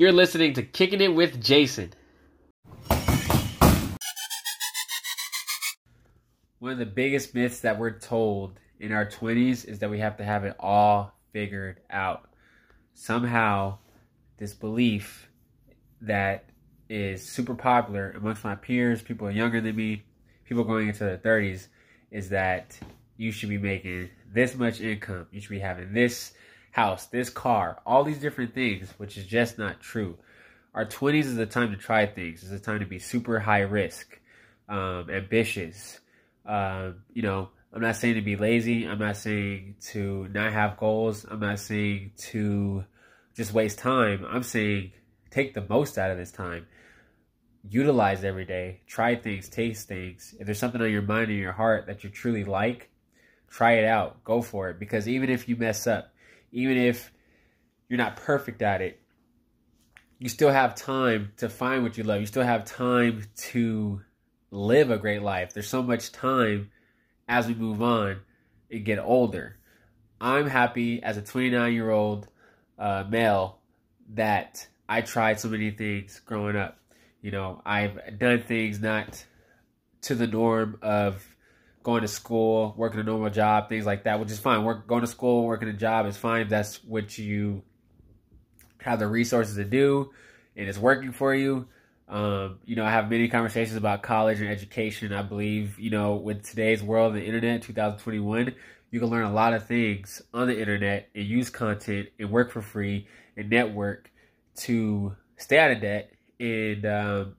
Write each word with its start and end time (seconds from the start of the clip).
You're 0.00 0.12
listening 0.12 0.52
to 0.52 0.62
Kicking 0.62 1.00
It 1.00 1.12
with 1.12 1.42
Jason. 1.42 1.92
One 6.60 6.70
of 6.70 6.78
the 6.78 6.86
biggest 6.86 7.34
myths 7.34 7.58
that 7.62 7.80
we're 7.80 7.98
told 7.98 8.60
in 8.78 8.92
our 8.92 9.04
20s 9.04 9.64
is 9.64 9.80
that 9.80 9.90
we 9.90 9.98
have 9.98 10.16
to 10.18 10.24
have 10.24 10.44
it 10.44 10.54
all 10.60 11.12
figured 11.32 11.80
out. 11.90 12.28
Somehow, 12.94 13.78
this 14.36 14.54
belief 14.54 15.28
that 16.00 16.44
is 16.88 17.28
super 17.28 17.56
popular 17.56 18.12
amongst 18.12 18.44
my 18.44 18.54
peers, 18.54 19.02
people 19.02 19.28
younger 19.28 19.60
than 19.60 19.74
me, 19.74 20.04
people 20.44 20.62
going 20.62 20.86
into 20.86 21.02
their 21.02 21.18
30s, 21.18 21.66
is 22.12 22.28
that 22.28 22.78
you 23.16 23.32
should 23.32 23.48
be 23.48 23.58
making 23.58 24.10
this 24.32 24.54
much 24.54 24.80
income. 24.80 25.26
You 25.32 25.40
should 25.40 25.50
be 25.50 25.58
having 25.58 25.92
this 25.92 26.34
house, 26.70 27.06
this 27.06 27.30
car, 27.30 27.80
all 27.86 28.04
these 28.04 28.18
different 28.18 28.54
things, 28.54 28.92
which 28.98 29.16
is 29.16 29.26
just 29.26 29.58
not 29.58 29.80
true. 29.80 30.16
Our 30.74 30.86
20s 30.86 31.24
is 31.24 31.36
the 31.36 31.46
time 31.46 31.70
to 31.72 31.76
try 31.76 32.06
things. 32.06 32.42
It's 32.42 32.52
a 32.52 32.58
time 32.58 32.80
to 32.80 32.86
be 32.86 32.98
super 32.98 33.40
high 33.40 33.60
risk, 33.60 34.18
um, 34.68 35.10
ambitious. 35.10 35.98
Um, 36.46 37.02
you 37.12 37.22
know, 37.22 37.48
I'm 37.72 37.82
not 37.82 37.96
saying 37.96 38.14
to 38.14 38.22
be 38.22 38.36
lazy. 38.36 38.86
I'm 38.86 38.98
not 38.98 39.16
saying 39.16 39.76
to 39.88 40.28
not 40.32 40.52
have 40.52 40.76
goals. 40.76 41.26
I'm 41.28 41.40
not 41.40 41.58
saying 41.58 42.12
to 42.30 42.84
just 43.34 43.52
waste 43.52 43.78
time. 43.78 44.24
I'm 44.28 44.42
saying 44.42 44.92
take 45.30 45.54
the 45.54 45.64
most 45.68 45.98
out 45.98 46.10
of 46.10 46.16
this 46.16 46.32
time. 46.32 46.66
Utilize 47.68 48.24
every 48.24 48.46
day. 48.46 48.80
Try 48.86 49.16
things, 49.16 49.48
taste 49.48 49.88
things. 49.88 50.34
If 50.38 50.46
there's 50.46 50.58
something 50.58 50.80
on 50.80 50.90
your 50.90 51.02
mind 51.02 51.30
or 51.30 51.34
your 51.34 51.52
heart 51.52 51.86
that 51.86 52.04
you 52.04 52.10
truly 52.10 52.44
like, 52.44 52.88
try 53.50 53.72
it 53.72 53.84
out. 53.84 54.24
Go 54.24 54.40
for 54.40 54.70
it. 54.70 54.78
Because 54.78 55.06
even 55.08 55.28
if 55.28 55.48
you 55.48 55.56
mess 55.56 55.86
up, 55.86 56.12
even 56.52 56.76
if 56.76 57.12
you're 57.88 57.98
not 57.98 58.16
perfect 58.16 58.62
at 58.62 58.82
it, 58.82 59.00
you 60.18 60.28
still 60.28 60.50
have 60.50 60.74
time 60.74 61.32
to 61.36 61.48
find 61.48 61.82
what 61.82 61.96
you 61.96 62.04
love. 62.04 62.20
You 62.20 62.26
still 62.26 62.42
have 62.42 62.64
time 62.64 63.24
to 63.36 64.00
live 64.50 64.90
a 64.90 64.98
great 64.98 65.22
life. 65.22 65.54
There's 65.54 65.68
so 65.68 65.82
much 65.82 66.10
time 66.12 66.70
as 67.28 67.46
we 67.46 67.54
move 67.54 67.82
on 67.82 68.20
and 68.70 68.84
get 68.84 68.98
older. 68.98 69.58
I'm 70.20 70.48
happy 70.48 71.02
as 71.02 71.16
a 71.16 71.22
29 71.22 71.72
year 71.72 71.90
old 71.90 72.28
uh, 72.78 73.04
male 73.08 73.58
that 74.14 74.66
I 74.88 75.02
tried 75.02 75.38
so 75.38 75.48
many 75.48 75.70
things 75.70 76.20
growing 76.20 76.56
up. 76.56 76.78
You 77.20 77.30
know, 77.30 77.62
I've 77.64 78.18
done 78.18 78.42
things 78.42 78.80
not 78.80 79.24
to 80.02 80.14
the 80.14 80.26
norm 80.26 80.78
of 80.82 81.24
going 81.88 82.02
to 82.02 82.08
school, 82.08 82.74
working 82.76 83.00
a 83.00 83.02
normal 83.02 83.30
job, 83.30 83.70
things 83.70 83.86
like 83.86 84.04
that, 84.04 84.20
which 84.20 84.30
is 84.30 84.38
fine. 84.38 84.62
Work 84.62 84.86
going 84.86 85.00
to 85.00 85.06
school, 85.06 85.46
working 85.46 85.70
a 85.70 85.72
job 85.72 86.04
is 86.04 86.18
fine 86.18 86.42
if 86.42 86.50
that's 86.50 86.84
what 86.84 87.16
you 87.16 87.62
have 88.82 88.98
the 88.98 89.06
resources 89.06 89.56
to 89.56 89.64
do 89.64 90.10
and 90.54 90.68
it's 90.68 90.76
working 90.76 91.12
for 91.12 91.34
you. 91.34 91.66
Um, 92.06 92.58
you 92.66 92.76
know, 92.76 92.84
I 92.84 92.90
have 92.90 93.08
many 93.08 93.28
conversations 93.28 93.74
about 93.74 94.02
college 94.02 94.38
and 94.38 94.50
education. 94.50 95.14
I 95.14 95.22
believe, 95.22 95.78
you 95.78 95.88
know, 95.88 96.16
with 96.16 96.42
today's 96.42 96.82
world, 96.82 97.14
the 97.14 97.24
internet, 97.24 97.62
2021, 97.62 98.54
you 98.90 99.00
can 99.00 99.08
learn 99.08 99.24
a 99.24 99.32
lot 99.32 99.54
of 99.54 99.66
things 99.66 100.20
on 100.34 100.46
the 100.46 100.60
internet 100.60 101.08
and 101.14 101.24
use 101.24 101.48
content 101.48 102.08
and 102.18 102.30
work 102.30 102.50
for 102.50 102.60
free 102.60 103.08
and 103.34 103.48
network 103.48 104.10
to 104.56 105.16
stay 105.38 105.58
out 105.58 105.70
of 105.70 105.80
debt 105.80 106.12
and 106.38 106.84
um, 106.84 107.36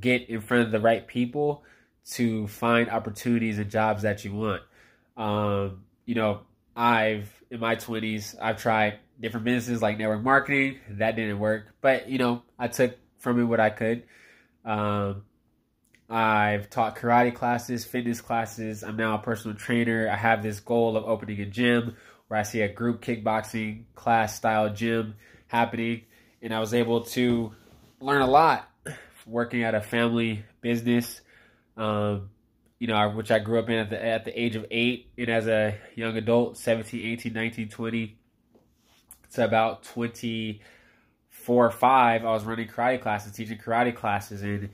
get 0.00 0.28
in 0.28 0.40
front 0.40 0.64
of 0.64 0.72
the 0.72 0.80
right 0.80 1.06
people 1.06 1.62
to 2.10 2.46
find 2.48 2.90
opportunities 2.90 3.58
and 3.58 3.70
jobs 3.70 4.02
that 4.02 4.24
you 4.24 4.34
want. 4.34 4.62
Um, 5.16 5.84
you 6.04 6.14
know, 6.14 6.40
I've 6.74 7.32
in 7.50 7.60
my 7.60 7.76
20s, 7.76 8.34
I've 8.40 8.60
tried 8.60 8.98
different 9.20 9.44
businesses 9.44 9.82
like 9.82 9.98
network 9.98 10.22
marketing. 10.22 10.78
That 10.90 11.16
didn't 11.16 11.38
work, 11.38 11.66
but 11.80 12.08
you 12.08 12.18
know, 12.18 12.42
I 12.58 12.68
took 12.68 12.96
from 13.18 13.40
it 13.40 13.44
what 13.44 13.60
I 13.60 13.70
could. 13.70 14.04
Um, 14.64 15.24
I've 16.08 16.68
taught 16.68 16.96
karate 16.96 17.34
classes, 17.34 17.84
fitness 17.84 18.20
classes. 18.20 18.82
I'm 18.84 18.96
now 18.96 19.14
a 19.14 19.18
personal 19.18 19.56
trainer. 19.56 20.08
I 20.10 20.16
have 20.16 20.42
this 20.42 20.60
goal 20.60 20.96
of 20.96 21.04
opening 21.04 21.40
a 21.40 21.46
gym 21.46 21.96
where 22.28 22.40
I 22.40 22.42
see 22.42 22.60
a 22.60 22.68
group 22.68 23.02
kickboxing 23.02 23.84
class 23.94 24.36
style 24.36 24.72
gym 24.72 25.14
happening, 25.46 26.02
and 26.42 26.52
I 26.52 26.60
was 26.60 26.74
able 26.74 27.02
to 27.04 27.52
learn 28.00 28.22
a 28.22 28.26
lot 28.26 28.68
working 29.26 29.62
at 29.62 29.74
a 29.74 29.80
family 29.80 30.44
business 30.60 31.20
um, 31.76 32.30
you 32.78 32.88
know, 32.88 33.10
which 33.10 33.30
I 33.30 33.38
grew 33.38 33.58
up 33.58 33.68
in 33.70 33.76
at 33.76 33.90
the, 33.90 34.04
at 34.04 34.24
the 34.24 34.40
age 34.40 34.56
of 34.56 34.66
eight 34.70 35.10
and 35.16 35.28
as 35.28 35.46
a 35.46 35.78
young 35.94 36.16
adult, 36.16 36.58
17, 36.58 37.12
18, 37.12 37.32
19, 37.32 37.68
20 37.68 38.18
to 39.34 39.44
about 39.44 39.84
24 39.84 41.66
or 41.66 41.70
5, 41.70 42.24
I 42.24 42.30
was 42.30 42.44
running 42.44 42.68
karate 42.68 43.00
classes, 43.00 43.32
teaching 43.32 43.58
karate 43.58 43.94
classes, 43.94 44.42
and, 44.42 44.70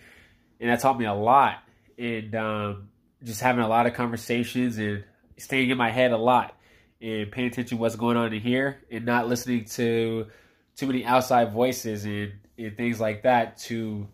and 0.59 0.71
that 0.71 0.81
taught 0.81 0.99
me 0.99 1.05
a 1.05 1.15
lot. 1.15 1.63
And 1.99 2.35
um, 2.35 2.89
just 3.23 3.41
having 3.41 3.63
a 3.63 3.69
lot 3.69 3.87
of 3.87 3.95
conversations 3.95 4.79
and 4.79 5.05
staying 5.37 5.71
in 5.71 5.79
my 5.79 5.91
head 5.91 6.13
a 6.13 6.17
lot 6.17 6.57
and 7.01 7.31
paying 7.31 7.49
attention 7.49 7.77
to 7.77 7.81
what's 7.81 7.97
going 7.97 8.17
on 8.17 8.33
in 8.33 8.41
here 8.41 8.79
and 8.91 9.05
not 9.05 9.29
listening 9.29 9.65
to 9.65 10.27
too 10.77 10.87
many 10.87 11.05
outside 11.05 11.53
voices 11.53 12.05
and, 12.05 12.33
and 12.57 12.77
things 12.77 13.01
like 13.01 13.23
that 13.23 13.59
to 13.59 14.09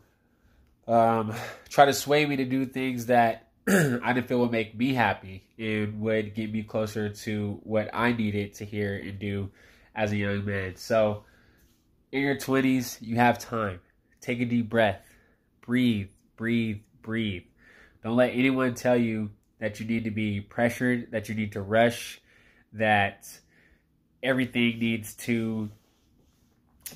um, 0.87 1.33
try 1.69 1.87
to 1.87 1.93
sway 1.93 2.27
me 2.27 2.37
to 2.37 2.45
do 2.45 2.67
things 2.67 3.06
that 3.06 3.49
I 3.69 4.12
didn't 4.12 4.28
feel 4.28 4.41
would 4.41 4.53
make 4.53 4.77
me 4.77 4.93
happy 4.93 5.47
and 5.59 6.00
would 6.00 6.34
get 6.34 6.53
me 6.53 6.62
closer 6.62 7.09
to 7.09 7.61
what 7.62 7.89
I 7.95 8.12
needed 8.12 8.55
to 8.55 8.65
hear 8.65 8.95
and 8.95 9.19
do 9.19 9.50
as 9.95 10.12
a 10.12 10.17
young 10.17 10.45
man. 10.45 10.77
So, 10.77 11.25
in 12.12 12.22
your 12.22 12.37
20s, 12.37 12.99
you 13.00 13.17
have 13.17 13.39
time. 13.39 13.81
Take 14.21 14.41
a 14.41 14.45
deep 14.45 14.69
breath. 14.69 15.03
Breathe, 15.62 16.11
breathe, 16.37 16.81
breathe. 17.03 17.45
Don't 18.03 18.16
let 18.16 18.31
anyone 18.31 18.75
tell 18.75 18.97
you 18.97 19.31
that 19.61 19.81
you 19.81 19.87
need 19.87 20.05
to 20.05 20.11
be 20.11 20.41
pressured, 20.41 21.12
that 21.12 21.28
you 21.28 21.34
need 21.34 21.53
to 21.53 21.62
rush, 21.62 22.21
that 22.75 23.27
everything 24.22 24.78
needs 24.78 25.15
to 25.15 25.71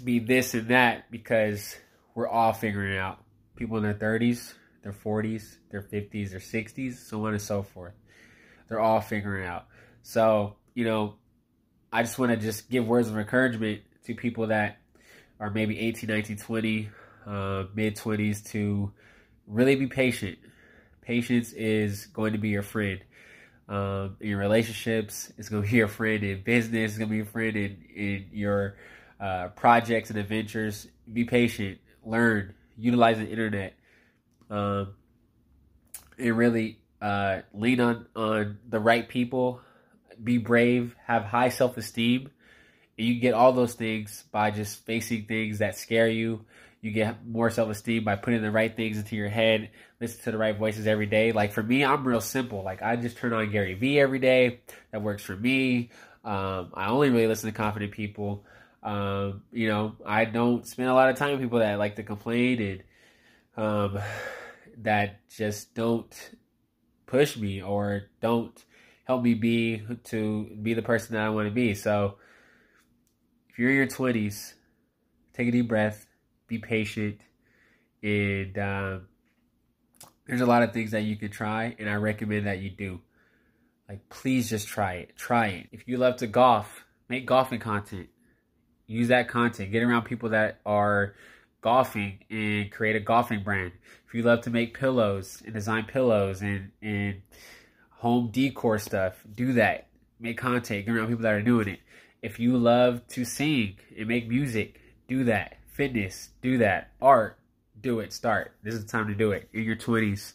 be 0.04 0.18
this 0.18 0.54
and 0.54 0.68
that 0.68 1.10
because 1.10 1.76
we're 2.14 2.28
all 2.28 2.52
figuring 2.52 2.98
out 2.98 3.18
people 3.58 3.76
in 3.76 3.82
their 3.82 3.94
30s, 3.94 4.54
their 4.82 4.92
40s, 4.92 5.56
their 5.70 5.82
50s, 5.82 6.30
their 6.30 6.40
60s, 6.40 6.94
so 6.94 7.26
on 7.26 7.32
and 7.32 7.42
so 7.42 7.62
forth. 7.62 7.94
They're 8.68 8.80
all 8.80 9.00
figuring 9.00 9.46
out. 9.46 9.66
So, 10.02 10.56
you 10.74 10.84
know, 10.84 11.16
I 11.92 12.02
just 12.02 12.18
want 12.18 12.30
to 12.30 12.36
just 12.36 12.70
give 12.70 12.86
words 12.86 13.08
of 13.08 13.18
encouragement 13.18 13.82
to 14.04 14.14
people 14.14 14.46
that 14.46 14.78
are 15.40 15.50
maybe 15.50 15.78
18, 15.78 16.08
19, 16.08 16.36
20, 16.36 16.90
uh, 17.26 17.64
mid 17.74 17.96
20s 17.96 18.44
to 18.52 18.92
really 19.46 19.74
be 19.74 19.86
patient. 19.86 20.38
Patience 21.02 21.52
is 21.52 22.06
going 22.06 22.32
to 22.32 22.38
be 22.38 22.50
your 22.50 22.62
friend. 22.62 23.00
Um, 23.68 24.16
in 24.20 24.28
your 24.28 24.38
relationships, 24.38 25.30
it's 25.36 25.48
going 25.48 25.62
to 25.62 25.70
be 25.70 25.76
your 25.76 25.88
friend 25.88 26.22
in 26.22 26.42
business, 26.42 26.92
it's 26.92 26.98
going 26.98 27.08
to 27.08 27.12
be 27.12 27.16
your 27.18 27.26
friend 27.26 27.56
in, 27.56 27.84
in 27.94 28.26
your 28.32 28.76
uh, 29.20 29.48
projects 29.48 30.10
and 30.10 30.18
adventures. 30.18 30.86
Be 31.12 31.24
patient, 31.24 31.78
learn, 32.04 32.54
utilize 32.78 33.18
the 33.18 33.28
internet, 33.28 33.74
um, 34.50 34.94
and 36.18 36.36
really 36.36 36.78
uh, 37.00 37.40
lean 37.52 37.80
on 37.80 38.06
on 38.14 38.58
the 38.68 38.80
right 38.80 39.08
people. 39.08 39.60
Be 40.22 40.38
brave, 40.38 40.96
have 41.06 41.24
high 41.24 41.48
self 41.50 41.76
esteem, 41.76 42.30
and 42.96 43.06
you 43.06 43.20
get 43.20 43.34
all 43.34 43.52
those 43.52 43.74
things 43.74 44.24
by 44.32 44.50
just 44.50 44.84
facing 44.84 45.26
things 45.26 45.58
that 45.58 45.76
scare 45.76 46.08
you. 46.08 46.44
You 46.80 46.92
get 46.92 47.26
more 47.26 47.50
self 47.50 47.70
esteem 47.70 48.04
by 48.04 48.16
putting 48.16 48.42
the 48.42 48.50
right 48.50 48.74
things 48.74 48.98
into 48.98 49.16
your 49.16 49.28
head, 49.28 49.70
listen 50.00 50.22
to 50.24 50.30
the 50.30 50.38
right 50.38 50.56
voices 50.56 50.86
every 50.86 51.06
day. 51.06 51.32
Like 51.32 51.52
for 51.52 51.62
me, 51.62 51.84
I'm 51.84 52.06
real 52.06 52.20
simple. 52.20 52.62
Like 52.62 52.82
I 52.82 52.96
just 52.96 53.16
turn 53.16 53.32
on 53.32 53.50
Gary 53.50 53.74
Vee 53.74 53.98
every 53.98 54.18
day. 54.18 54.60
That 54.92 55.02
works 55.02 55.22
for 55.22 55.36
me. 55.36 55.90
Um, 56.24 56.72
I 56.74 56.88
only 56.88 57.10
really 57.10 57.26
listen 57.26 57.50
to 57.50 57.56
confident 57.56 57.92
people. 57.92 58.44
Um, 58.82 59.42
you 59.50 59.68
know, 59.68 59.96
I 60.06 60.24
don't 60.24 60.66
spend 60.66 60.88
a 60.88 60.94
lot 60.94 61.10
of 61.10 61.16
time 61.16 61.32
with 61.32 61.40
people 61.40 61.58
that 61.58 61.78
like 61.78 61.96
to 61.96 62.02
complain 62.02 62.62
and 62.62 62.82
um, 63.56 63.98
that 64.78 65.28
just 65.28 65.74
don't 65.74 66.30
push 67.06 67.36
me 67.36 67.60
or 67.60 68.02
don't 68.20 68.64
help 69.04 69.22
me 69.22 69.34
be 69.34 69.82
to 70.04 70.44
be 70.62 70.74
the 70.74 70.82
person 70.82 71.14
that 71.14 71.24
I 71.24 71.30
want 71.30 71.48
to 71.48 71.54
be. 71.54 71.74
So 71.74 72.16
if 73.48 73.58
you're 73.58 73.70
in 73.70 73.76
your 73.76 73.86
twenties, 73.86 74.54
take 75.32 75.48
a 75.48 75.50
deep 75.50 75.66
breath, 75.66 76.06
be 76.46 76.58
patient, 76.58 77.20
and 78.02 78.56
um, 78.58 79.08
there's 80.26 80.40
a 80.40 80.46
lot 80.46 80.62
of 80.62 80.72
things 80.72 80.92
that 80.92 81.02
you 81.02 81.16
can 81.16 81.30
try, 81.30 81.74
and 81.78 81.90
I 81.90 81.94
recommend 81.94 82.46
that 82.46 82.60
you 82.60 82.70
do. 82.70 83.00
Like, 83.88 84.08
please 84.08 84.50
just 84.50 84.68
try 84.68 84.94
it. 84.94 85.16
Try 85.16 85.46
it. 85.48 85.68
If 85.72 85.88
you 85.88 85.96
love 85.96 86.16
to 86.16 86.26
golf, 86.26 86.84
make 87.08 87.26
golfing 87.26 87.58
content 87.58 88.08
use 88.88 89.08
that 89.08 89.28
content. 89.28 89.70
Get 89.70 89.84
around 89.84 90.04
people 90.04 90.30
that 90.30 90.58
are 90.66 91.14
golfing 91.60 92.18
and 92.30 92.72
create 92.72 92.96
a 92.96 93.00
golfing 93.00 93.44
brand. 93.44 93.72
If 94.06 94.14
you 94.14 94.22
love 94.22 94.40
to 94.42 94.50
make 94.50 94.78
pillows 94.78 95.42
and 95.44 95.54
design 95.54 95.84
pillows 95.84 96.40
and, 96.40 96.72
and 96.82 97.20
home 97.90 98.30
decor 98.32 98.78
stuff, 98.78 99.22
do 99.32 99.52
that. 99.52 99.88
Make 100.18 100.38
content. 100.38 100.86
Get 100.86 100.96
around 100.96 101.08
people 101.08 101.22
that 101.22 101.34
are 101.34 101.42
doing 101.42 101.68
it. 101.68 101.80
If 102.22 102.40
you 102.40 102.56
love 102.56 103.06
to 103.08 103.24
sing 103.24 103.76
and 103.96 104.08
make 104.08 104.28
music, 104.28 104.80
do 105.06 105.24
that. 105.24 105.58
fitness, 105.66 106.30
do 106.42 106.58
that. 106.58 106.90
Art, 107.00 107.38
do 107.80 108.00
it. 108.00 108.12
Start. 108.12 108.52
This 108.64 108.74
is 108.74 108.84
the 108.84 108.90
time 108.90 109.06
to 109.08 109.14
do 109.14 109.30
it 109.30 109.48
in 109.52 109.62
your 109.62 109.76
20s. 109.76 110.32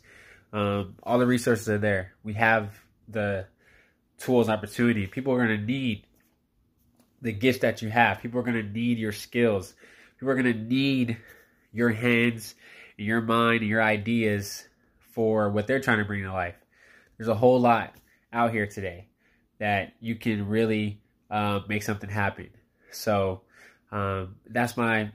Um, 0.53 0.95
all 1.03 1.17
the 1.19 1.25
resources 1.25 1.67
are 1.67 1.79
there. 1.79 2.13
We 2.23 2.33
have 2.33 2.79
the 3.09 3.47
tools, 4.19 4.47
opportunity. 4.47 5.07
People 5.07 5.33
are 5.33 5.45
going 5.45 5.59
to 5.59 5.65
need 5.65 6.05
the 7.23 7.31
gifts 7.31 7.59
that 7.59 7.81
you 7.81 7.89
have. 7.89 8.21
People 8.21 8.39
are 8.39 8.43
going 8.43 8.61
to 8.61 8.71
need 8.71 8.99
your 8.99 9.13
skills. 9.13 9.73
People 10.19 10.29
are 10.29 10.41
going 10.41 10.53
to 10.53 10.59
need 10.59 11.17
your 11.71 11.89
hands, 11.89 12.53
your 12.97 13.21
mind, 13.21 13.61
and 13.61 13.69
your 13.69 13.81
ideas 13.81 14.67
for 15.13 15.49
what 15.49 15.65
they're 15.65 15.79
trying 15.79 15.97
to 15.99 16.05
bring 16.05 16.23
to 16.23 16.31
life. 16.31 16.55
There's 17.17 17.29
a 17.29 17.35
whole 17.35 17.59
lot 17.59 17.95
out 18.31 18.51
here 18.51 18.67
today 18.67 19.07
that 19.59 19.93
you 19.99 20.15
can 20.15 20.47
really 20.47 21.01
uh, 21.31 21.61
make 21.67 21.83
something 21.83 22.09
happen. 22.09 22.49
So 22.91 23.41
um, 23.91 24.35
that's 24.47 24.75
my 24.75 25.11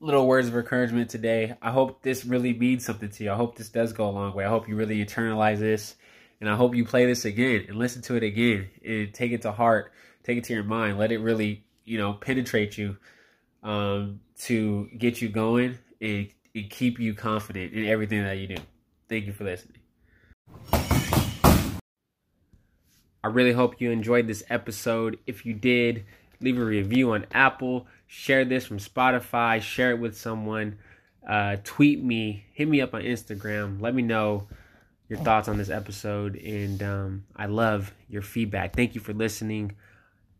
little 0.00 0.26
words 0.26 0.48
of 0.48 0.56
encouragement 0.56 1.10
today. 1.10 1.56
I 1.62 1.70
hope 1.70 2.02
this 2.02 2.24
really 2.24 2.52
means 2.52 2.84
something 2.84 3.08
to 3.08 3.24
you. 3.24 3.32
I 3.32 3.36
hope 3.36 3.56
this 3.56 3.68
does 3.70 3.92
go 3.92 4.08
a 4.08 4.10
long 4.10 4.34
way. 4.34 4.44
I 4.44 4.48
hope 4.48 4.68
you 4.68 4.76
really 4.76 5.04
internalize 5.04 5.58
this. 5.58 5.96
And 6.40 6.48
I 6.48 6.54
hope 6.54 6.76
you 6.76 6.84
play 6.84 7.06
this 7.06 7.24
again 7.24 7.64
and 7.68 7.76
listen 7.76 8.02
to 8.02 8.14
it 8.14 8.22
again 8.22 8.68
and 8.84 9.12
take 9.12 9.32
it 9.32 9.42
to 9.42 9.50
heart, 9.50 9.92
take 10.28 10.38
it 10.38 10.44
to 10.44 10.52
your 10.52 10.62
mind, 10.62 10.98
let 10.98 11.10
it 11.10 11.18
really, 11.18 11.64
you 11.86 11.96
know, 11.96 12.12
penetrate 12.12 12.76
you 12.76 12.98
um, 13.62 14.20
to 14.38 14.86
get 14.98 15.22
you 15.22 15.28
going 15.30 15.78
and, 16.02 16.28
and 16.54 16.70
keep 16.70 17.00
you 17.00 17.14
confident 17.14 17.72
in 17.72 17.86
everything 17.86 18.22
that 18.22 18.36
you 18.36 18.46
do. 18.48 18.56
Thank 19.08 19.24
you 19.24 19.32
for 19.32 19.44
listening. 19.44 19.78
I 23.24 23.28
really 23.28 23.52
hope 23.52 23.80
you 23.80 23.90
enjoyed 23.90 24.26
this 24.26 24.44
episode. 24.50 25.18
If 25.26 25.46
you 25.46 25.54
did, 25.54 26.04
leave 26.40 26.58
a 26.58 26.64
review 26.64 27.12
on 27.12 27.24
Apple, 27.32 27.86
share 28.06 28.44
this 28.44 28.66
from 28.66 28.78
Spotify, 28.78 29.62
share 29.62 29.92
it 29.92 29.98
with 29.98 30.16
someone, 30.16 30.78
uh, 31.26 31.56
tweet 31.64 32.04
me, 32.04 32.44
hit 32.52 32.68
me 32.68 32.82
up 32.82 32.92
on 32.92 33.00
Instagram, 33.00 33.80
let 33.80 33.94
me 33.94 34.02
know 34.02 34.46
your 35.08 35.18
thoughts 35.20 35.48
on 35.48 35.56
this 35.56 35.70
episode. 35.70 36.36
And 36.36 36.82
um, 36.82 37.24
I 37.34 37.46
love 37.46 37.94
your 38.10 38.20
feedback. 38.20 38.76
Thank 38.76 38.94
you 38.94 39.00
for 39.00 39.14
listening 39.14 39.72